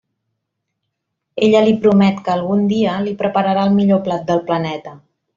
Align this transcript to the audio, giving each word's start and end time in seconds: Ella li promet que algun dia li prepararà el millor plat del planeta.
Ella 1.47 1.59
li 1.67 1.75
promet 1.83 2.23
que 2.27 2.33
algun 2.35 2.63
dia 2.71 2.95
li 3.07 3.13
prepararà 3.23 3.67
el 3.69 3.75
millor 3.81 4.01
plat 4.09 4.25
del 4.31 4.41
planeta. 4.49 4.95